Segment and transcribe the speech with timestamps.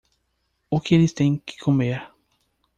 [0.71, 2.01] O que eles têm que comer?